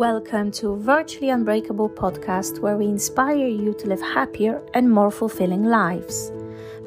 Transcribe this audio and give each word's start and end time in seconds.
Welcome 0.00 0.50
to 0.52 0.76
Virtually 0.76 1.28
Unbreakable 1.28 1.90
podcast, 1.90 2.60
where 2.60 2.78
we 2.78 2.86
inspire 2.86 3.46
you 3.46 3.74
to 3.74 3.86
live 3.86 4.00
happier 4.00 4.62
and 4.72 4.90
more 4.90 5.10
fulfilling 5.10 5.64
lives. 5.64 6.32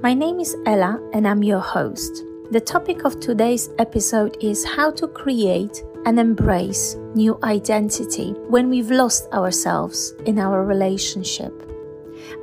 My 0.02 0.16
name 0.16 0.40
is 0.40 0.58
Ela, 0.66 1.00
and 1.14 1.28
I'm 1.28 1.44
your 1.44 1.60
host. 1.60 2.24
The 2.50 2.60
topic 2.60 3.06
of 3.06 3.20
today's 3.20 3.70
episode 3.78 4.36
is 4.42 4.66
how 4.66 4.90
to 4.94 5.08
create 5.08 5.84
and 6.08 6.20
embrace 6.20 6.96
new 7.14 7.38
identity 7.44 8.32
when 8.50 8.68
we've 8.68 8.90
lost 8.90 9.32
ourselves 9.32 10.16
in 10.26 10.40
our 10.40 10.66
relationship. 10.66 11.54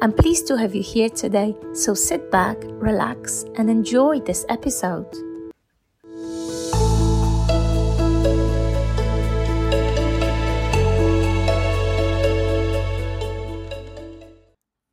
I'm 0.00 0.12
pleased 0.12 0.46
to 0.46 0.56
have 0.56 0.72
you 0.72 0.84
here 0.84 1.10
today, 1.10 1.56
so 1.72 1.94
sit 1.94 2.30
back, 2.30 2.58
relax, 2.62 3.44
and 3.56 3.68
enjoy 3.68 4.20
this 4.20 4.46
episode. 4.48 5.08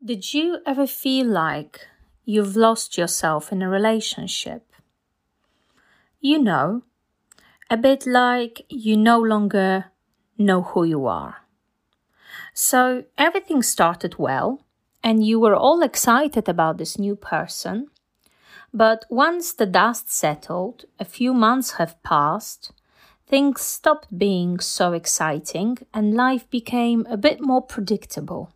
Did 0.08 0.34
you 0.34 0.60
ever 0.66 0.88
feel 0.88 1.28
like 1.28 1.86
you've 2.24 2.56
lost 2.56 2.98
yourself 2.98 3.52
in 3.52 3.62
a 3.62 3.68
relationship? 3.68 4.72
You 6.22 6.40
know, 6.40 6.84
a 7.70 7.76
bit 7.76 8.08
like 8.08 8.66
you 8.70 8.96
no 8.96 9.20
longer 9.20 9.92
know 10.38 10.62
who 10.62 10.86
you 10.86 11.08
are. 11.08 11.40
So 12.54 13.04
everything 13.18 13.62
started 13.62 14.16
well, 14.18 14.64
and 15.04 15.26
you 15.26 15.42
were 15.42 15.58
all 15.58 15.82
excited 15.82 16.48
about 16.48 16.78
this 16.78 16.98
new 16.98 17.18
person. 17.18 17.88
But 18.74 19.04
once 19.10 19.52
the 19.52 19.66
dust 19.66 20.10
settled, 20.10 20.86
a 20.98 21.04
few 21.04 21.34
months 21.34 21.72
have 21.72 22.02
passed, 22.02 22.72
things 23.28 23.60
stopped 23.60 24.18
being 24.18 24.62
so 24.62 24.94
exciting, 24.94 25.80
and 25.94 26.14
life 26.14 26.50
became 26.50 27.06
a 27.10 27.18
bit 27.18 27.42
more 27.42 27.62
predictable 27.62 28.54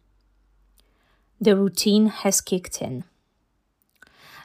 the 1.41 1.57
routine 1.57 2.05
has 2.05 2.39
kicked 2.39 2.81
in. 2.81 3.03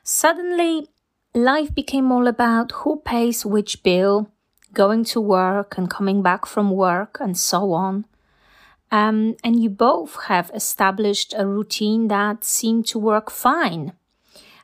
Suddenly, 0.02 0.88
life 1.34 1.74
became 1.74 2.10
all 2.10 2.26
about 2.26 2.72
who 2.72 3.02
pays 3.04 3.44
which 3.44 3.82
bill, 3.82 4.30
going 4.72 5.04
to 5.04 5.20
work 5.20 5.76
and 5.76 5.90
coming 5.90 6.22
back 6.22 6.46
from 6.46 6.70
work, 6.70 7.18
and 7.20 7.36
so 7.36 7.72
on. 7.72 8.06
Um, 8.90 9.36
and 9.44 9.62
you 9.62 9.68
both 9.68 10.16
have 10.24 10.50
established 10.54 11.34
a 11.36 11.46
routine 11.46 12.08
that 12.08 12.44
seemed 12.44 12.86
to 12.86 12.98
work 12.98 13.30
fine. 13.30 13.92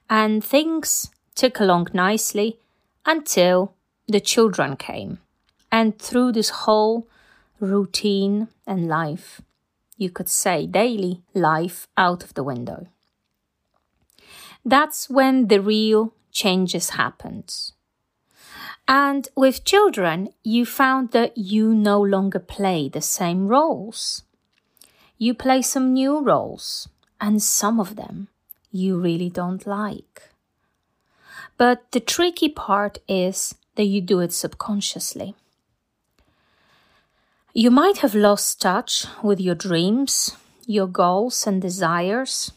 And 0.09 0.43
things 0.43 1.11
took 1.35 1.61
along 1.61 1.89
nicely 1.93 2.59
until 3.05 3.75
the 4.07 4.21
children 4.21 4.77
came. 4.77 5.19
And 5.71 5.99
through 5.99 6.33
this 6.33 6.51
whole 6.51 7.09
routine 7.59 8.49
and 8.67 8.89
life, 8.89 9.41
you 10.03 10.11
could 10.11 10.29
say, 10.29 10.67
daily 10.67 11.23
life 11.33 11.89
out 11.97 12.23
of 12.23 12.35
the 12.35 12.43
window. 12.43 12.87
That's 14.65 15.09
when 15.09 15.49
the 15.49 15.61
real 15.61 16.13
changes 16.31 16.91
happened. 16.91 17.55
And 18.87 19.29
with 19.37 19.65
children, 19.65 20.31
you 20.43 20.67
found 20.67 21.13
that 21.13 21.39
you 21.39 21.73
no 21.73 22.01
longer 22.01 22.39
play 22.39 22.89
the 22.89 23.01
same 23.01 23.47
roles. 23.47 24.25
You 25.19 25.35
play 25.35 25.63
some 25.63 25.93
new 25.93 26.21
roles, 26.21 26.89
and 27.21 27.43
some 27.43 27.79
of 27.79 27.97
them 27.97 28.29
you 28.73 28.99
really 29.01 29.31
don't 29.31 29.67
like. 29.67 30.31
But 31.57 31.93
the 31.93 32.01
tricky 32.01 32.49
part 32.49 32.99
is 33.07 33.55
that 33.77 33.85
you 33.85 34.01
do 34.01 34.21
it 34.21 34.33
subconsciously. 34.33 35.37
You 37.55 37.71
might 37.71 37.99
have 37.99 38.15
lost 38.15 38.63
touch 38.63 39.05
with 39.23 39.39
your 39.39 39.55
dreams, 39.55 40.35
your 40.67 40.87
goals 40.87 41.47
and 41.47 41.61
desires. 41.61 42.51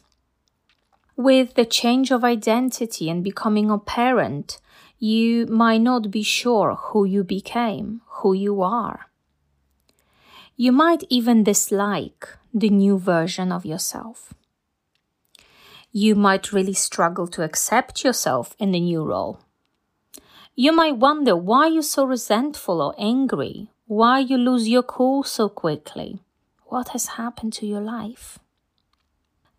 With 1.18 1.56
the 1.56 1.66
change 1.66 2.12
of 2.12 2.24
identity 2.24 3.10
and 3.10 3.22
becoming 3.22 3.70
a 3.70 3.78
parent, 3.78 4.58
you 4.98 5.48
might 5.48 5.82
not 5.82 6.12
be 6.12 6.24
sure 6.24 6.76
who 6.76 7.04
you 7.04 7.26
became, 7.26 8.04
who 8.08 8.32
you 8.32 8.62
are. 8.62 9.08
You 10.56 10.72
might 10.72 11.04
even 11.10 11.44
dislike 11.44 12.30
the 12.54 12.70
new 12.70 12.98
version 12.98 13.52
of 13.52 13.66
yourself. 13.66 14.34
You 15.92 16.16
might 16.16 16.54
really 16.54 16.74
struggle 16.74 17.28
to 17.28 17.44
accept 17.44 18.06
yourself 18.06 18.56
in 18.60 18.72
the 18.72 18.80
new 18.80 19.04
role. 19.04 19.42
You 20.56 20.72
might 20.72 20.96
wonder 20.96 21.36
why 21.36 21.68
you're 21.68 21.82
so 21.82 22.06
resentful 22.06 22.82
or 22.82 22.96
angry 22.98 23.72
why 23.88 24.20
you 24.20 24.38
lose 24.38 24.68
your 24.68 24.84
cool 24.84 25.24
so 25.24 25.48
quickly? 25.48 26.20
What 26.66 26.90
has 26.90 27.08
happened 27.18 27.54
to 27.54 27.68
your 27.68 27.82
life? 27.82 28.40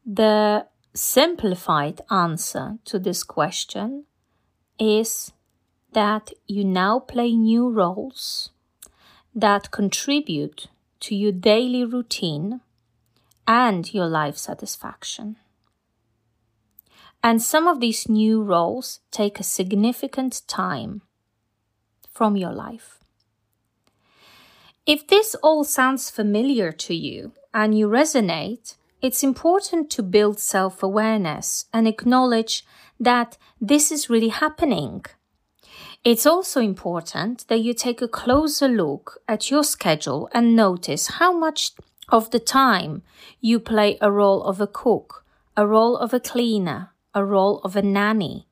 The 0.04 0.66
simplified 0.94 2.00
answer 2.10 2.78
to 2.86 2.98
this 2.98 3.22
question 3.22 4.04
is 4.78 5.32
that 5.92 6.32
you 6.46 6.64
now 6.64 6.98
play 6.98 7.32
new 7.32 7.68
roles 7.70 8.50
that 9.34 9.70
contribute 9.70 10.68
to 11.00 11.14
your 11.14 11.32
daily 11.32 11.84
routine 11.84 12.60
and 13.46 13.92
your 13.94 14.06
life 14.06 14.36
satisfaction. 14.36 15.36
And 17.22 17.40
some 17.40 17.66
of 17.66 17.80
these 17.80 18.08
new 18.08 18.42
roles 18.42 19.00
take 19.10 19.38
a 19.38 19.44
significant 19.44 20.42
time 20.46 21.02
from 22.10 22.36
your 22.36 22.52
life. 22.52 22.95
If 24.86 25.08
this 25.08 25.34
all 25.42 25.64
sounds 25.64 26.10
familiar 26.10 26.70
to 26.70 26.94
you 26.94 27.32
and 27.52 27.76
you 27.76 27.88
resonate, 27.88 28.76
it's 29.02 29.24
important 29.24 29.90
to 29.90 30.02
build 30.02 30.38
self 30.38 30.80
awareness 30.80 31.64
and 31.72 31.88
acknowledge 31.88 32.64
that 33.00 33.36
this 33.60 33.90
is 33.90 34.08
really 34.08 34.28
happening. 34.28 35.04
It's 36.04 36.24
also 36.24 36.60
important 36.60 37.48
that 37.48 37.62
you 37.62 37.74
take 37.74 38.00
a 38.00 38.06
closer 38.06 38.68
look 38.68 39.18
at 39.26 39.50
your 39.50 39.64
schedule 39.64 40.28
and 40.32 40.54
notice 40.54 41.18
how 41.18 41.36
much 41.36 41.72
of 42.08 42.30
the 42.30 42.38
time 42.38 43.02
you 43.40 43.58
play 43.58 43.98
a 44.00 44.12
role 44.12 44.44
of 44.44 44.60
a 44.60 44.68
cook, 44.68 45.24
a 45.56 45.66
role 45.66 45.96
of 45.96 46.14
a 46.14 46.20
cleaner, 46.20 46.92
a 47.12 47.24
role 47.24 47.58
of 47.64 47.74
a 47.74 47.82
nanny, 47.82 48.46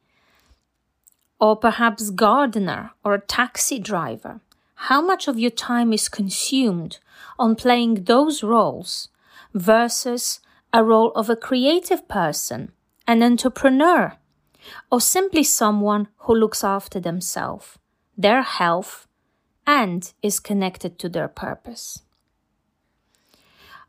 or 1.39 1.55
perhaps 1.55 2.11
gardener 2.11 2.91
or 3.05 3.15
a 3.15 3.21
taxi 3.21 3.79
driver 3.79 4.41
how 4.75 5.01
much 5.01 5.29
of 5.29 5.39
your 5.39 5.51
time 5.51 5.93
is 5.93 6.09
consumed 6.09 6.99
on 7.39 7.57
playing 7.57 8.05
those 8.05 8.43
roles 8.43 9.09
versus 9.55 10.41
a 10.73 10.85
role 10.85 11.13
of 11.13 11.31
a 11.31 11.37
creative 11.37 12.09
person, 12.09 12.73
an 13.07 13.23
entrepreneur, 13.23 14.17
or 14.91 15.01
simply 15.01 15.43
someone 15.43 16.09
who 16.19 16.35
looks 16.35 16.65
after 16.65 16.99
themselves, 16.99 17.79
their 18.17 18.43
health, 18.43 19.07
and 19.67 20.13
is 20.23 20.41
connected 20.41 20.99
to 20.99 21.09
their 21.09 21.29
purpose. 21.29 22.03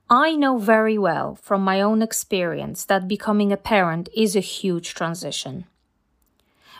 I 0.09 0.35
know 0.35 0.59
very 0.59 0.99
well 0.99 1.35
from 1.35 1.63
my 1.63 1.81
own 1.81 2.03
experience 2.03 2.85
that 2.85 3.07
becoming 3.07 3.51
a 3.51 3.57
parent 3.57 4.07
is 4.15 4.35
a 4.35 4.39
huge 4.39 4.93
transition. 4.93 5.65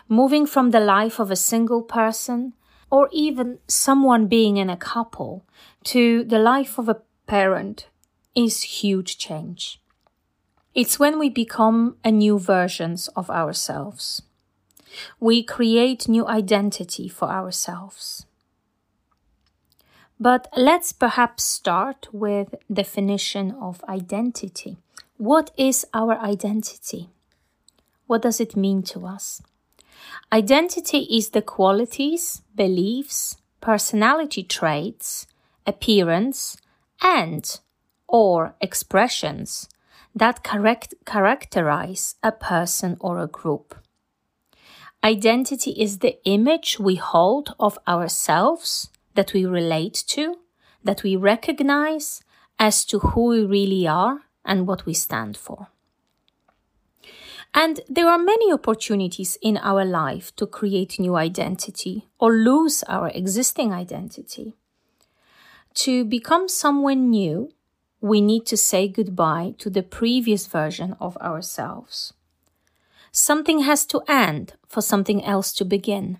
Moving 0.08 0.46
from 0.46 0.70
the 0.70 0.78
life 0.78 1.18
of 1.18 1.32
a 1.32 1.36
single 1.36 1.82
person 1.82 2.52
or 2.90 3.08
even 3.12 3.58
someone 3.66 4.26
being 4.26 4.56
in 4.56 4.70
a 4.70 4.76
couple 4.76 5.44
to 5.84 6.24
the 6.24 6.38
life 6.38 6.78
of 6.78 6.88
a 6.88 7.00
parent 7.26 7.88
is 8.34 8.62
huge 8.62 9.18
change. 9.18 9.80
It's 10.74 10.98
when 10.98 11.18
we 11.18 11.30
become 11.30 11.96
a 12.04 12.10
new 12.10 12.38
versions 12.38 13.08
of 13.08 13.30
ourselves. 13.30 14.22
We 15.18 15.42
create 15.42 16.08
new 16.08 16.26
identity 16.26 17.08
for 17.08 17.28
ourselves. 17.28 18.26
But 20.18 20.48
let's 20.56 20.92
perhaps 20.92 21.44
start 21.44 22.08
with 22.12 22.54
definition 22.72 23.52
of 23.52 23.84
identity. 23.88 24.78
What 25.18 25.50
is 25.56 25.86
our 25.92 26.18
identity? 26.18 27.10
What 28.06 28.22
does 28.22 28.40
it 28.40 28.56
mean 28.56 28.82
to 28.84 29.06
us? 29.06 29.42
Identity 30.32 31.06
is 31.10 31.30
the 31.30 31.42
qualities, 31.42 32.42
beliefs, 32.54 33.36
personality 33.60 34.42
traits, 34.42 35.26
appearance, 35.66 36.56
and 37.02 37.60
or 38.08 38.54
expressions 38.60 39.68
that 40.14 40.42
correct, 40.42 40.94
characterize 41.04 42.14
a 42.22 42.32
person 42.32 42.96
or 43.00 43.18
a 43.18 43.26
group. 43.26 43.76
Identity 45.04 45.72
is 45.72 45.98
the 45.98 46.18
image 46.24 46.80
we 46.80 46.96
hold 46.96 47.54
of 47.60 47.78
ourselves 47.86 48.88
that 49.14 49.34
we 49.34 49.44
relate 49.44 50.04
to, 50.08 50.36
that 50.82 51.02
we 51.02 51.16
recognize 51.16 52.22
as 52.58 52.84
to 52.86 52.98
who 52.98 53.26
we 53.26 53.44
really 53.44 53.86
are 53.86 54.20
and 54.44 54.66
what 54.66 54.86
we 54.86 54.94
stand 54.94 55.36
for. 55.36 55.68
And 57.54 57.80
there 57.88 58.08
are 58.08 58.18
many 58.18 58.52
opportunities 58.52 59.38
in 59.40 59.56
our 59.56 59.84
life 59.84 60.34
to 60.36 60.46
create 60.46 60.98
new 60.98 61.16
identity 61.16 62.06
or 62.18 62.32
lose 62.32 62.82
our 62.84 63.08
existing 63.08 63.72
identity. 63.72 64.54
to 65.76 66.04
become 66.04 66.48
someone 66.48 67.10
new, 67.10 67.52
we 68.00 68.20
need 68.20 68.46
to 68.46 68.56
say 68.56 68.88
goodbye 68.88 69.54
to 69.58 69.70
the 69.70 69.82
previous 69.82 70.46
version 70.46 70.96
of 70.98 71.16
ourselves. 71.18 72.14
Something 73.12 73.60
has 73.60 73.84
to 73.86 74.02
end 74.08 74.54
for 74.66 74.80
something 74.80 75.24
else 75.24 75.52
to 75.52 75.64
begin. 75.64 76.18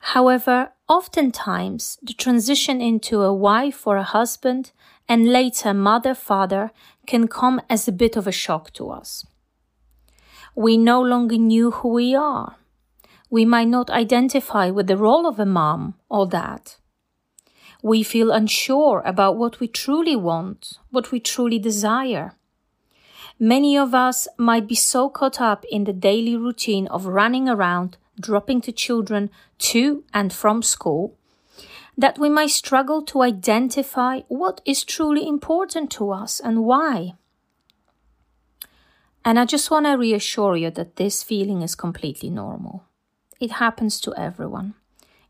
However, 0.00 0.72
oftentimes 0.88 1.98
the 2.02 2.14
transition 2.14 2.80
into 2.80 3.22
a 3.22 3.34
wife 3.34 3.86
or 3.86 3.96
a 3.96 4.02
husband 4.02 4.72
and 5.08 5.32
later 5.32 5.74
mother, 5.74 6.14
father 6.14 6.70
can 7.06 7.28
come 7.28 7.60
as 7.68 7.88
a 7.88 7.92
bit 7.92 8.16
of 8.16 8.26
a 8.26 8.32
shock 8.32 8.72
to 8.74 8.90
us. 8.90 9.26
We 10.58 10.76
no 10.76 11.00
longer 11.00 11.36
knew 11.36 11.70
who 11.70 11.90
we 11.90 12.16
are. 12.16 12.56
We 13.30 13.44
might 13.44 13.68
not 13.68 13.90
identify 13.90 14.70
with 14.70 14.88
the 14.88 14.96
role 14.96 15.24
of 15.24 15.38
a 15.38 15.46
mom 15.46 15.94
or 16.08 16.26
dad. 16.26 16.72
We 17.80 18.02
feel 18.02 18.32
unsure 18.32 19.00
about 19.06 19.36
what 19.36 19.60
we 19.60 19.68
truly 19.68 20.16
want, 20.16 20.78
what 20.90 21.12
we 21.12 21.20
truly 21.20 21.60
desire. 21.60 22.32
Many 23.38 23.78
of 23.78 23.94
us 23.94 24.26
might 24.36 24.66
be 24.66 24.74
so 24.74 25.08
caught 25.08 25.40
up 25.40 25.64
in 25.70 25.84
the 25.84 25.92
daily 25.92 26.36
routine 26.36 26.88
of 26.88 27.06
running 27.06 27.48
around, 27.48 27.96
dropping 28.20 28.58
the 28.58 28.72
children 28.72 29.30
to 29.70 30.02
and 30.12 30.32
from 30.32 30.64
school, 30.64 31.16
that 31.96 32.18
we 32.18 32.28
might 32.28 32.50
struggle 32.50 33.02
to 33.02 33.22
identify 33.22 34.22
what 34.26 34.60
is 34.64 34.82
truly 34.82 35.24
important 35.24 35.88
to 35.92 36.10
us 36.10 36.40
and 36.40 36.64
why. 36.64 37.14
And 39.28 39.38
I 39.38 39.44
just 39.44 39.70
want 39.70 39.84
to 39.84 39.92
reassure 39.92 40.56
you 40.56 40.70
that 40.70 40.96
this 40.96 41.22
feeling 41.22 41.60
is 41.60 41.74
completely 41.74 42.30
normal. 42.30 42.84
It 43.38 43.50
happens 43.50 44.00
to 44.00 44.14
everyone, 44.16 44.72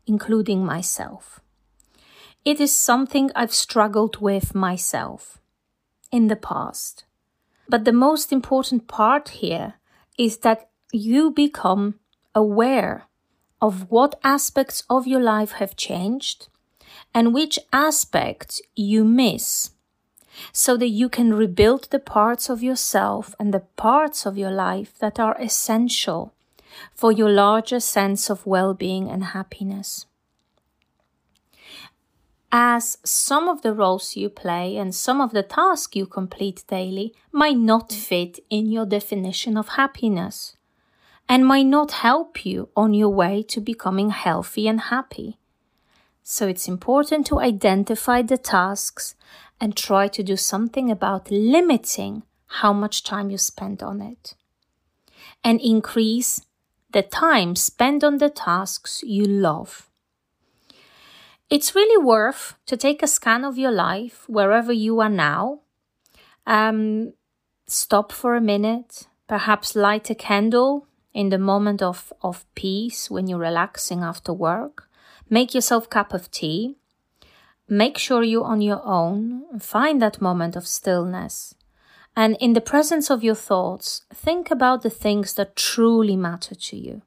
including 0.07 0.65
myself. 0.65 1.41
It 2.45 2.61
is 2.61 2.73
something 2.73 3.29
I've 3.35 3.53
struggled 3.53 4.21
with 4.21 4.55
myself 4.55 5.41
in 6.13 6.27
the 6.27 6.37
past. 6.37 7.03
But 7.67 7.83
the 7.83 7.91
most 7.91 8.31
important 8.31 8.87
part 8.87 9.27
here 9.43 9.73
is 10.17 10.37
that 10.37 10.69
you 10.93 11.29
become 11.29 11.95
aware 12.33 13.09
of 13.61 13.91
what 13.91 14.17
aspects 14.23 14.85
of 14.89 15.07
your 15.07 15.21
life 15.21 15.51
have 15.59 15.75
changed 15.75 16.47
and 17.13 17.33
which 17.33 17.59
aspects 17.73 18.61
you 18.77 19.03
miss 19.03 19.71
so 20.51 20.77
that 20.77 20.89
you 20.89 21.09
can 21.09 21.33
rebuild 21.33 21.89
the 21.89 21.99
parts 21.99 22.49
of 22.49 22.63
yourself 22.63 23.35
and 23.39 23.53
the 23.53 23.65
parts 23.75 24.25
of 24.25 24.37
your 24.37 24.51
life 24.51 24.97
that 24.99 25.19
are 25.19 25.39
essential 25.39 26.33
for 26.93 27.11
your 27.11 27.29
larger 27.29 27.79
sense 27.79 28.29
of 28.29 28.45
well-being 28.45 29.09
and 29.09 29.25
happiness 29.25 30.05
as 32.51 32.97
some 33.03 33.47
of 33.47 33.61
the 33.61 33.73
roles 33.73 34.15
you 34.15 34.29
play 34.29 34.77
and 34.77 34.95
some 34.95 35.21
of 35.21 35.31
the 35.31 35.43
tasks 35.43 35.95
you 35.95 36.05
complete 36.05 36.63
daily 36.67 37.13
might 37.31 37.57
not 37.57 37.91
fit 37.91 38.39
in 38.49 38.71
your 38.71 38.85
definition 38.85 39.55
of 39.55 39.69
happiness 39.69 40.55
and 41.27 41.45
might 41.45 41.65
not 41.67 41.91
help 41.91 42.43
you 42.45 42.69
on 42.75 42.93
your 42.93 43.09
way 43.09 43.43
to 43.43 43.61
becoming 43.61 44.09
healthy 44.09 44.67
and 44.67 44.81
happy. 44.81 45.37
So 46.23 46.47
it's 46.47 46.67
important 46.67 47.27
to 47.27 47.39
identify 47.39 48.23
the 48.23 48.37
tasks 48.37 49.15
and 49.59 49.75
try 49.75 50.07
to 50.07 50.23
do 50.23 50.35
something 50.35 50.89
about 50.89 51.31
limiting 51.31 52.23
how 52.47 52.73
much 52.73 53.03
time 53.03 53.29
you 53.29 53.37
spend 53.37 53.83
on 53.83 54.01
it 54.01 54.35
and 55.43 55.59
increase 55.61 56.41
the 56.91 57.01
time 57.01 57.55
spent 57.55 58.03
on 58.03 58.17
the 58.17 58.29
tasks 58.29 59.03
you 59.05 59.25
love 59.25 59.89
it's 61.49 61.73
really 61.73 62.03
worth 62.03 62.55
to 62.67 62.77
take 62.77 63.01
a 63.01 63.07
scan 63.07 63.43
of 63.43 63.57
your 63.57 63.71
life 63.71 64.23
wherever 64.27 64.71
you 64.71 64.99
are 64.99 65.09
now. 65.09 65.61
Um, 66.45 67.13
stop 67.65 68.11
for 68.11 68.35
a 68.35 68.41
minute, 68.41 69.07
perhaps 69.27 69.75
light 69.75 70.09
a 70.11 70.15
candle 70.15 70.85
in 71.11 71.29
the 71.29 71.39
moment 71.39 71.81
of, 71.81 72.13
of 72.21 72.45
peace 72.53 73.09
when 73.09 73.27
you're 73.27 73.39
relaxing 73.39 74.03
after 74.03 74.31
work. 74.31 74.89
Make 75.27 75.55
yourself 75.55 75.85
a 75.85 75.89
cup 75.89 76.13
of 76.13 76.29
tea. 76.29 76.77
Make 77.69 77.99
sure 77.99 78.23
you're 78.23 78.45
on 78.45 78.61
your 78.61 78.81
own. 78.83 79.43
Find 79.59 80.01
that 80.01 80.19
moment 80.19 80.55
of 80.55 80.67
stillness. 80.67 81.53
And 82.15 82.35
in 82.39 82.53
the 82.53 82.61
presence 82.61 83.11
of 83.11 83.23
your 83.23 83.35
thoughts, 83.35 84.01
think 84.11 84.49
about 84.49 84.81
the 84.81 84.89
things 84.89 85.35
that 85.35 85.55
truly 85.55 86.15
matter 86.15 86.55
to 86.55 86.75
you. 86.75 87.03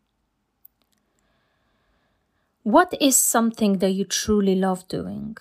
What 2.62 2.94
is 3.00 3.17
something 3.17 3.79
that 3.79 3.91
you 3.91 4.05
truly 4.05 4.55
love 4.55 4.87
doing? 4.87 5.37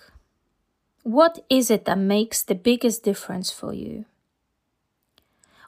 What 1.04 1.44
is 1.48 1.70
it 1.70 1.84
that 1.84 1.98
makes 1.98 2.42
the 2.42 2.56
biggest 2.56 3.04
difference 3.04 3.52
for 3.52 3.72
you? 3.72 4.06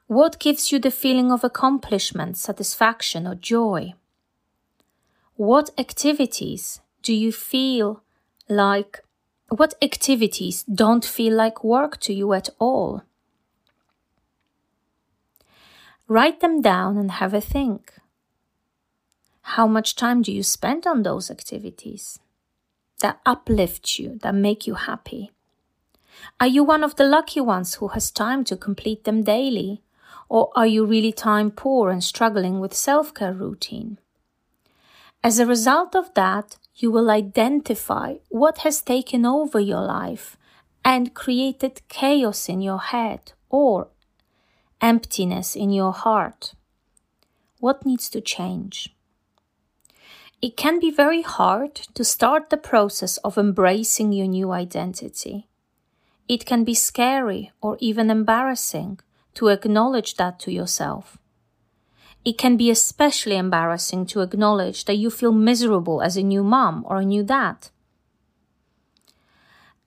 What 0.08 0.40
gives 0.40 0.72
you 0.72 0.80
the 0.80 0.90
feeling 0.90 1.30
of 1.30 1.44
accomplishment, 1.44 2.36
satisfaction, 2.36 3.24
or 3.24 3.36
joy? 3.36 3.94
What 5.36 5.70
activities 5.78 6.80
do 7.02 7.14
you 7.14 7.30
feel 7.30 8.02
like? 8.48 9.03
What 9.48 9.74
activities 9.82 10.62
don't 10.64 11.04
feel 11.04 11.34
like 11.34 11.62
work 11.62 12.00
to 12.00 12.12
you 12.12 12.32
at 12.32 12.48
all? 12.58 13.02
Write 16.08 16.40
them 16.40 16.60
down 16.60 16.96
and 16.96 17.10
have 17.12 17.34
a 17.34 17.40
think. 17.40 17.94
How 19.42 19.66
much 19.66 19.96
time 19.96 20.22
do 20.22 20.32
you 20.32 20.42
spend 20.42 20.86
on 20.86 21.02
those 21.02 21.30
activities 21.30 22.18
that 23.00 23.20
uplift 23.26 23.98
you, 23.98 24.18
that 24.22 24.34
make 24.34 24.66
you 24.66 24.74
happy? 24.74 25.30
Are 26.40 26.46
you 26.46 26.64
one 26.64 26.82
of 26.82 26.96
the 26.96 27.04
lucky 27.04 27.40
ones 27.40 27.74
who 27.74 27.88
has 27.88 28.10
time 28.10 28.44
to 28.44 28.56
complete 28.56 29.04
them 29.04 29.22
daily? 29.22 29.82
Or 30.28 30.50
are 30.56 30.66
you 30.66 30.86
really 30.86 31.12
time 31.12 31.50
poor 31.50 31.90
and 31.90 32.02
struggling 32.02 32.60
with 32.60 32.72
self 32.74 33.12
care 33.12 33.32
routine? 33.32 33.98
As 35.22 35.38
a 35.38 35.46
result 35.46 35.94
of 35.94 36.12
that, 36.14 36.56
you 36.74 36.90
will 36.90 37.10
identify 37.10 38.16
what 38.28 38.58
has 38.58 38.82
taken 38.82 39.24
over 39.24 39.60
your 39.60 39.82
life 39.82 40.36
and 40.84 41.14
created 41.14 41.80
chaos 41.88 42.48
in 42.48 42.60
your 42.60 42.78
head 42.78 43.32
or 43.48 43.88
emptiness 44.80 45.54
in 45.56 45.70
your 45.70 45.92
heart. 45.92 46.54
What 47.60 47.86
needs 47.86 48.10
to 48.10 48.20
change? 48.20 48.94
It 50.42 50.56
can 50.56 50.78
be 50.78 50.90
very 50.90 51.22
hard 51.22 51.74
to 51.94 52.04
start 52.04 52.50
the 52.50 52.58
process 52.58 53.16
of 53.18 53.38
embracing 53.38 54.12
your 54.12 54.26
new 54.26 54.50
identity. 54.50 55.48
It 56.28 56.44
can 56.44 56.64
be 56.64 56.74
scary 56.74 57.52
or 57.62 57.78
even 57.80 58.10
embarrassing 58.10 59.00
to 59.34 59.48
acknowledge 59.48 60.16
that 60.16 60.38
to 60.40 60.52
yourself. 60.52 61.16
It 62.24 62.38
can 62.38 62.56
be 62.56 62.70
especially 62.70 63.36
embarrassing 63.36 64.06
to 64.06 64.20
acknowledge 64.20 64.86
that 64.86 64.96
you 64.96 65.10
feel 65.10 65.32
miserable 65.32 66.00
as 66.00 66.16
a 66.16 66.22
new 66.22 66.42
mom 66.42 66.84
or 66.88 66.96
a 66.96 67.04
new 67.04 67.22
dad. 67.22 67.68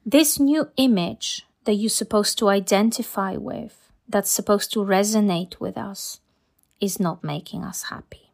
This 0.06 0.40
new 0.40 0.70
image 0.78 1.48
that 1.66 1.74
you're 1.74 1.90
supposed 1.90 2.38
to 2.38 2.50
identify 2.50 3.36
with, 3.36 3.92
that's 4.08 4.32
supposed 4.32 4.72
to 4.74 4.80
resonate 4.80 5.60
with 5.60 5.78
us, 5.78 6.22
is 6.80 7.00
not 7.00 7.24
making 7.24 7.64
us 7.64 7.84
happy. 7.84 8.32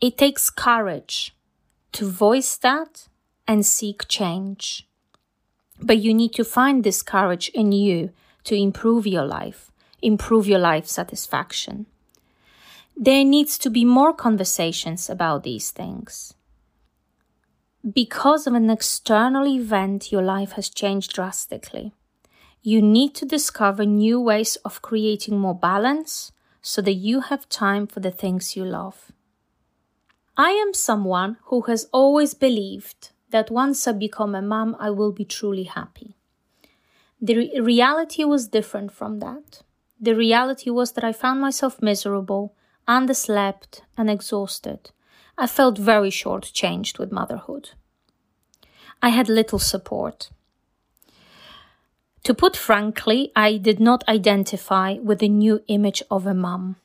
It 0.00 0.18
takes 0.18 0.50
courage 0.50 1.34
to 1.92 2.08
voice 2.08 2.56
that 2.58 3.08
and 3.48 3.64
seek 3.64 4.06
change. 4.06 4.86
But 5.80 5.98
you 5.98 6.12
need 6.12 6.34
to 6.34 6.44
find 6.44 6.84
this 6.84 7.02
courage 7.02 7.48
in 7.54 7.72
you 7.72 8.10
to 8.44 8.54
improve 8.54 9.06
your 9.06 9.24
life, 9.24 9.72
improve 10.02 10.46
your 10.46 10.58
life 10.58 10.86
satisfaction. 10.86 11.86
There 12.96 13.24
needs 13.24 13.58
to 13.58 13.70
be 13.70 13.84
more 13.84 14.12
conversations 14.12 15.10
about 15.10 15.42
these 15.42 15.70
things. 15.70 16.34
Because 17.92 18.46
of 18.46 18.54
an 18.54 18.70
external 18.70 19.46
event, 19.46 20.12
your 20.12 20.22
life 20.22 20.52
has 20.52 20.70
changed 20.70 21.12
drastically. 21.12 21.92
You 22.62 22.80
need 22.80 23.14
to 23.16 23.26
discover 23.26 23.84
new 23.84 24.20
ways 24.20 24.56
of 24.64 24.80
creating 24.80 25.38
more 25.38 25.54
balance 25.54 26.32
so 26.62 26.80
that 26.82 26.94
you 26.94 27.20
have 27.20 27.48
time 27.48 27.86
for 27.86 28.00
the 28.00 28.10
things 28.10 28.56
you 28.56 28.64
love. 28.64 29.12
I 30.36 30.50
am 30.50 30.72
someone 30.72 31.36
who 31.44 31.62
has 31.62 31.88
always 31.92 32.32
believed 32.32 33.10
that 33.30 33.50
once 33.50 33.86
I 33.86 33.92
become 33.92 34.34
a 34.34 34.40
mom, 34.40 34.76
I 34.78 34.90
will 34.90 35.12
be 35.12 35.24
truly 35.24 35.64
happy. 35.64 36.16
The 37.20 37.36
re- 37.36 37.60
reality 37.60 38.24
was 38.24 38.48
different 38.48 38.92
from 38.92 39.18
that. 39.18 39.62
The 40.00 40.14
reality 40.14 40.70
was 40.70 40.92
that 40.92 41.04
I 41.04 41.12
found 41.12 41.40
myself 41.40 41.82
miserable, 41.82 42.54
underslept, 42.86 43.80
and 43.96 44.10
exhausted. 44.10 44.90
I 45.36 45.46
felt 45.46 45.78
very 45.78 46.10
short-changed 46.10 46.98
with 46.98 47.12
motherhood. 47.12 47.70
I 49.02 49.08
had 49.08 49.28
little 49.28 49.58
support. 49.58 50.30
To 52.22 52.34
put 52.34 52.56
frankly, 52.56 53.32
I 53.36 53.58
did 53.58 53.80
not 53.80 54.02
identify 54.08 54.94
with 54.94 55.18
the 55.18 55.28
new 55.28 55.62
image 55.68 56.02
of 56.10 56.26
a 56.26 56.34
mum, 56.34 56.76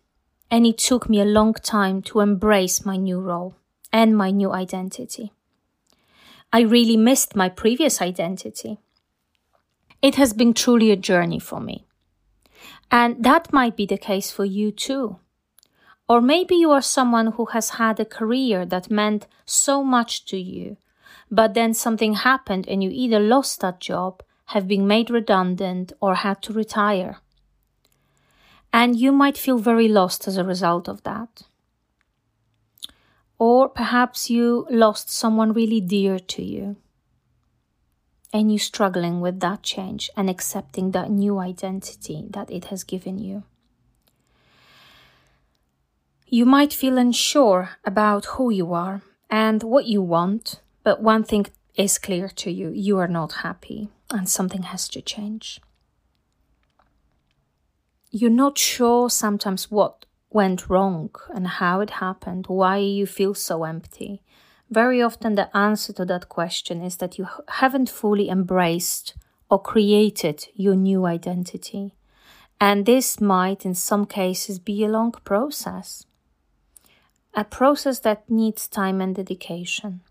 and 0.52 0.66
it 0.66 0.78
took 0.78 1.10
me 1.10 1.22
a 1.22 1.26
long 1.26 1.54
time 1.54 2.02
to 2.04 2.20
embrace 2.20 2.86
my 2.86 2.98
new 2.98 3.20
role 3.20 3.56
and 3.94 4.18
my 4.18 4.32
new 4.32 4.52
identity. 4.52 5.32
I 6.52 6.62
really 6.62 6.98
missed 6.98 7.36
my 7.36 7.48
previous 7.48 8.02
identity. 8.02 8.80
It 10.02 10.16
has 10.16 10.34
been 10.34 10.54
truly 10.54 10.92
a 10.92 10.96
journey 10.96 11.40
for 11.40 11.60
me. 11.60 11.86
And 12.92 13.24
that 13.24 13.54
might 13.54 13.76
be 13.78 13.86
the 13.86 13.98
case 13.98 14.32
for 14.32 14.46
you 14.46 14.72
too. 14.72 15.20
Or 16.10 16.22
maybe 16.22 16.56
you 16.56 16.72
are 16.72 16.82
someone 16.82 17.34
who 17.34 17.46
has 17.48 17.72
had 17.82 18.00
a 18.00 18.06
career 18.06 18.66
that 18.66 18.90
meant 18.90 19.28
so 19.46 19.84
much 19.84 20.26
to 20.26 20.38
you, 20.38 20.78
but 21.30 21.54
then 21.54 21.76
something 21.76 22.16
happened 22.16 22.68
and 22.68 22.84
you 22.84 22.90
either 22.92 23.20
lost 23.20 23.60
that 23.62 23.80
job, 23.80 24.24
have 24.48 24.68
been 24.68 24.88
made 24.88 25.12
redundant, 25.12 25.94
or 26.02 26.16
had 26.16 26.42
to 26.42 26.54
retire. 26.54 27.18
And 28.74 29.00
you 29.00 29.12
might 29.12 29.38
feel 29.38 29.60
very 29.60 29.88
lost 29.88 30.28
as 30.28 30.38
a 30.38 30.44
result 30.44 30.90
of 30.90 31.04
that. 31.04 31.44
Or 33.38 33.70
perhaps 33.70 34.32
you 34.32 34.66
lost 34.72 35.12
someone 35.12 35.54
really 35.54 35.80
dear 35.80 36.18
to 36.18 36.44
you 36.44 36.78
and 38.34 38.52
you're 38.52 38.60
struggling 38.60 39.22
with 39.22 39.40
that 39.40 39.64
change 39.64 40.10
and 40.16 40.30
accepting 40.30 40.92
that 40.92 41.10
new 41.10 41.40
identity 41.40 42.28
that 42.32 42.52
it 42.52 42.66
has 42.66 42.84
given 42.84 43.18
you. 43.18 43.44
You 46.32 46.46
might 46.46 46.74
feel 46.74 47.00
unsure 47.00 47.72
about 47.84 48.26
who 48.26 48.52
you 48.52 48.72
are 48.72 49.02
and 49.32 49.64
what 49.64 49.86
you 49.86 50.04
want, 50.04 50.62
but 50.84 51.02
one 51.02 51.24
thing 51.24 51.48
is 51.76 51.98
clear 51.98 52.28
to 52.28 52.52
you 52.52 52.70
you 52.70 53.00
are 53.00 53.08
not 53.08 53.42
happy 53.42 53.90
and 54.12 54.30
something 54.30 54.62
has 54.62 54.88
to 54.90 55.02
change. 55.02 55.60
You're 58.12 58.30
not 58.30 58.60
sure 58.60 59.10
sometimes 59.10 59.72
what 59.72 60.06
went 60.30 60.70
wrong 60.70 61.10
and 61.34 61.48
how 61.48 61.80
it 61.80 61.90
happened, 61.90 62.46
why 62.46 62.78
you 62.78 63.08
feel 63.08 63.34
so 63.34 63.64
empty. 63.64 64.22
Very 64.70 65.02
often, 65.02 65.34
the 65.34 65.56
answer 65.58 65.94
to 65.94 66.06
that 66.06 66.30
question 66.30 66.84
is 66.84 66.98
that 66.98 67.18
you 67.18 67.28
haven't 67.48 67.90
fully 67.90 68.30
embraced 68.30 69.16
or 69.50 69.60
created 69.60 70.48
your 70.54 70.76
new 70.76 71.08
identity. 71.08 71.96
And 72.62 72.86
this 72.86 73.20
might, 73.20 73.66
in 73.66 73.74
some 73.74 74.06
cases, 74.06 74.60
be 74.60 74.84
a 74.84 74.90
long 74.90 75.12
process. 75.12 76.06
A 77.34 77.44
process 77.44 78.00
that 78.00 78.30
needs 78.30 78.68
time 78.68 79.02
and 79.02 79.16
dedication. 79.16 80.02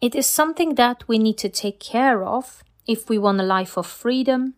It 0.00 0.14
is 0.14 0.26
something 0.26 0.74
that 0.74 1.06
we 1.08 1.18
need 1.18 1.38
to 1.38 1.48
take 1.48 1.80
care 1.80 2.22
of 2.24 2.62
if 2.86 3.08
we 3.08 3.18
want 3.18 3.40
a 3.40 3.44
life 3.44 3.76
of 3.76 3.86
freedom, 3.86 4.54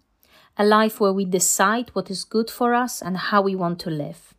a 0.56 0.64
life 0.64 1.00
where 1.00 1.12
we 1.12 1.24
decide 1.24 1.90
what 1.90 2.10
is 2.10 2.24
good 2.24 2.50
for 2.50 2.74
us 2.74 3.00
and 3.00 3.16
how 3.16 3.42
we 3.42 3.54
want 3.54 3.78
to 3.80 3.90
live. 3.90 4.34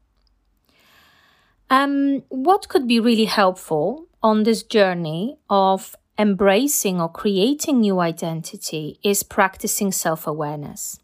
Um, 1.70 2.24
what 2.30 2.68
could 2.68 2.88
be 2.88 3.00
really 3.00 3.25
helpful 3.25 4.08
on 4.22 4.44
this 4.44 4.62
journey 4.62 5.38
of 5.50 5.96
embracing 6.18 7.01
or 7.01 7.10
creating 7.10 7.80
new 7.80 8.00
identity 8.00 9.00
is 9.04 9.24
practicing 9.24 9.92
self 9.92 10.28
awareness. 10.28 11.00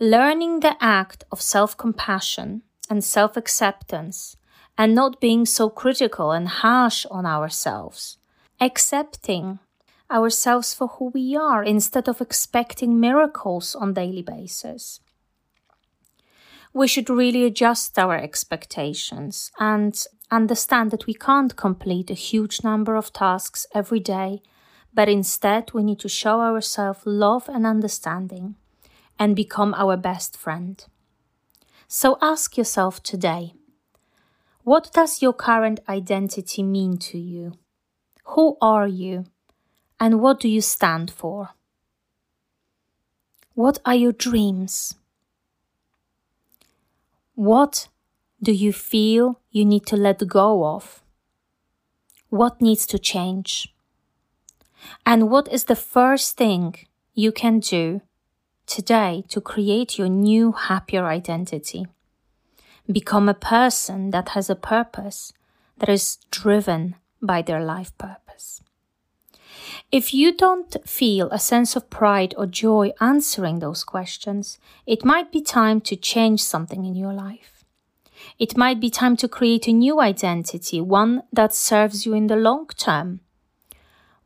Learning 0.00 0.60
the 0.60 0.76
act 0.80 1.24
of 1.30 1.40
self 1.40 1.76
compassion 1.76 2.62
and 2.90 3.04
self 3.04 3.36
acceptance 3.36 4.36
and 4.78 4.94
not 4.94 5.20
being 5.20 5.44
so 5.44 5.68
critical 5.68 6.30
and 6.30 6.46
harsh 6.48 7.04
on 7.10 7.26
ourselves. 7.26 8.16
Accepting 8.60 9.58
ourselves 10.10 10.72
for 10.72 10.86
who 10.86 11.08
we 11.08 11.36
are 11.36 11.64
instead 11.64 12.08
of 12.08 12.20
expecting 12.20 13.00
miracles 13.00 13.74
on 13.74 13.92
daily 13.92 14.22
basis. 14.22 15.00
We 16.72 16.86
should 16.86 17.10
really 17.10 17.44
adjust 17.44 17.98
our 17.98 18.16
expectations 18.16 19.50
and 19.58 20.00
understand 20.30 20.92
that 20.92 21.06
we 21.06 21.14
can't 21.14 21.56
complete 21.56 22.10
a 22.10 22.14
huge 22.14 22.62
number 22.62 22.94
of 22.94 23.12
tasks 23.12 23.66
every 23.74 24.00
day, 24.00 24.42
but 24.94 25.08
instead 25.08 25.72
we 25.72 25.82
need 25.82 25.98
to 26.00 26.08
show 26.08 26.40
ourselves 26.40 27.00
love 27.04 27.48
and 27.48 27.66
understanding 27.66 28.54
and 29.18 29.34
become 29.34 29.74
our 29.74 29.96
best 29.96 30.36
friend. 30.36 30.84
So 31.88 32.16
ask 32.20 32.56
yourself 32.56 33.02
today 33.02 33.54
what 34.68 34.92
does 34.92 35.22
your 35.22 35.32
current 35.32 35.80
identity 35.88 36.62
mean 36.62 36.98
to 36.98 37.16
you? 37.18 37.54
Who 38.34 38.58
are 38.60 38.86
you? 38.86 39.24
And 39.98 40.20
what 40.20 40.40
do 40.40 40.46
you 40.46 40.60
stand 40.60 41.10
for? 41.10 41.54
What 43.54 43.78
are 43.86 43.94
your 43.94 44.12
dreams? 44.12 44.94
What 47.34 47.88
do 48.42 48.52
you 48.52 48.74
feel 48.74 49.40
you 49.50 49.64
need 49.64 49.86
to 49.86 49.96
let 49.96 50.28
go 50.28 50.66
of? 50.66 51.02
What 52.28 52.60
needs 52.60 52.86
to 52.88 52.98
change? 52.98 53.74
And 55.06 55.30
what 55.30 55.48
is 55.48 55.64
the 55.64 55.76
first 55.76 56.36
thing 56.36 56.74
you 57.14 57.32
can 57.32 57.60
do 57.60 58.02
today 58.66 59.24
to 59.28 59.40
create 59.40 59.96
your 59.96 60.10
new, 60.10 60.52
happier 60.52 61.06
identity? 61.06 61.86
Become 62.90 63.28
a 63.28 63.34
person 63.34 64.10
that 64.10 64.30
has 64.30 64.48
a 64.48 64.54
purpose, 64.54 65.32
that 65.78 65.88
is 65.88 66.18
driven 66.30 66.96
by 67.20 67.42
their 67.42 67.62
life 67.62 67.96
purpose. 67.98 68.62
If 69.90 70.14
you 70.14 70.32
don't 70.32 70.76
feel 70.86 71.30
a 71.30 71.38
sense 71.38 71.76
of 71.76 71.90
pride 71.90 72.34
or 72.36 72.46
joy 72.46 72.92
answering 73.00 73.58
those 73.58 73.84
questions, 73.84 74.58
it 74.86 75.04
might 75.04 75.32
be 75.32 75.40
time 75.40 75.80
to 75.82 75.96
change 75.96 76.42
something 76.42 76.84
in 76.84 76.94
your 76.94 77.12
life. 77.12 77.64
It 78.38 78.56
might 78.56 78.80
be 78.80 78.90
time 78.90 79.16
to 79.16 79.28
create 79.28 79.68
a 79.68 79.72
new 79.72 80.00
identity, 80.00 80.80
one 80.80 81.22
that 81.32 81.54
serves 81.54 82.06
you 82.06 82.14
in 82.14 82.26
the 82.26 82.36
long 82.36 82.68
term. 82.76 83.20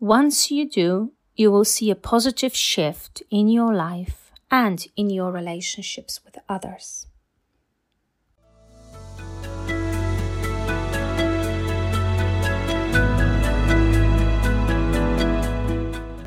Once 0.00 0.50
you 0.50 0.68
do, 0.68 1.12
you 1.36 1.50
will 1.50 1.64
see 1.64 1.90
a 1.90 1.94
positive 1.94 2.54
shift 2.54 3.22
in 3.30 3.48
your 3.48 3.74
life 3.74 4.32
and 4.50 4.86
in 4.96 5.10
your 5.10 5.30
relationships 5.30 6.20
with 6.24 6.38
others. 6.48 7.06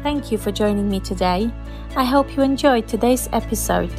Thank 0.06 0.32
you 0.32 0.38
for 0.38 0.52
joining 0.52 0.88
me 0.88 1.00
today. 1.00 1.50
I 1.96 2.04
hope 2.04 2.38
you 2.38 2.44
enjoyed 2.44 2.88
today's 2.88 3.28
episode. 3.34 3.92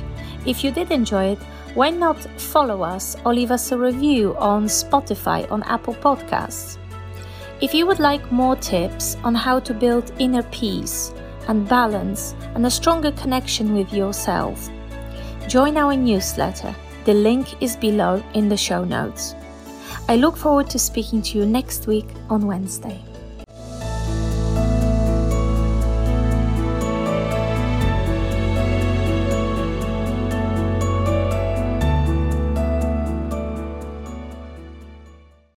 If 0.47 0.63
you 0.63 0.71
did 0.71 0.93
enjoy 0.93 1.33
it, 1.33 1.43
why 1.75 1.91
not 1.91 2.23
follow 2.41 2.83
us 2.83 3.17
or 3.25 3.35
leave 3.35 3.51
us 3.51 3.73
a 3.73 3.77
review 3.77 4.37
on 4.37 4.67
Spotify 4.67 5.51
on 5.51 5.65
Apple 5.65 5.95
Podcasts? 5.95 6.79
If 7.61 7.75
you 7.75 7.89
would 7.89 7.99
like 7.99 8.31
more 8.31 8.55
tips 8.55 9.17
on 9.25 9.35
how 9.35 9.59
to 9.59 9.75
build 9.75 10.13
inner 10.21 10.45
peace 10.45 11.13
and 11.49 11.69
balance 11.69 12.37
and 12.55 12.65
a 12.65 12.71
stronger 12.71 13.11
connection 13.11 13.75
with 13.75 13.93
yourself, 13.93 14.71
join 15.49 15.77
our 15.77 15.97
newsletter. 15.97 16.73
The 17.05 17.15
link 17.15 17.61
is 17.61 17.75
below 17.75 18.23
in 18.35 18.49
the 18.49 18.57
show 18.57 18.85
notes. 18.85 19.35
I 20.09 20.15
look 20.15 20.37
forward 20.37 20.71
to 20.71 20.79
speaking 20.79 21.21
to 21.23 21.39
you 21.39 21.47
next 21.47 21.89
week 21.89 22.07
on 22.31 22.47
Wednesday. 22.47 23.03